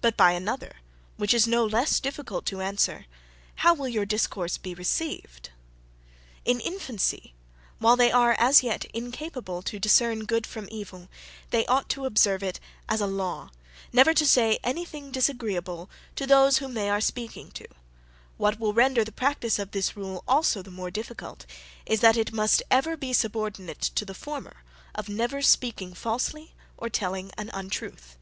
but 0.00 0.16
by 0.16 0.32
another, 0.32 0.76
which 1.18 1.34
is 1.34 1.46
no 1.46 1.62
less 1.62 2.00
difficult 2.00 2.46
to 2.46 2.62
answer, 2.62 3.04
'How 3.56 3.74
will 3.74 3.88
your 3.90 4.06
discourse 4.06 4.56
be 4.56 4.72
received?' 4.72 5.50
In 6.46 6.60
infancy, 6.60 7.34
while 7.78 7.94
they 7.94 8.10
are 8.10 8.34
as 8.38 8.62
yet 8.62 8.86
incapable 8.94 9.60
to 9.60 9.78
discern 9.78 10.24
good 10.24 10.46
from 10.46 10.66
evil, 10.72 11.10
they 11.50 11.66
ought 11.66 11.90
to 11.90 12.06
observe 12.06 12.42
it 12.42 12.58
as 12.88 13.02
a 13.02 13.06
law, 13.06 13.50
never 13.92 14.14
to 14.14 14.26
say 14.26 14.58
any 14.64 14.86
thing 14.86 15.10
disagreeable 15.10 15.90
to 16.14 16.26
those 16.26 16.56
whom 16.56 16.72
they 16.72 16.88
are 16.88 17.02
speaking 17.02 17.50
to: 17.50 17.66
what 18.38 18.58
will 18.58 18.72
render 18.72 19.04
the 19.04 19.12
practice 19.12 19.58
of 19.58 19.72
this 19.72 19.94
rule 19.94 20.24
also 20.26 20.62
the 20.62 20.70
more 20.70 20.90
difficult, 20.90 21.44
is, 21.84 22.00
that 22.00 22.16
it 22.16 22.32
must 22.32 22.62
ever 22.70 22.96
be 22.96 23.12
subordinate 23.12 23.82
to 23.82 24.06
the 24.06 24.14
former, 24.14 24.64
of 24.94 25.10
never 25.10 25.42
speaking 25.42 25.92
falsely 25.92 26.54
or 26.78 26.88
telling 26.88 27.30
an 27.36 27.50
untruth." 27.52 28.16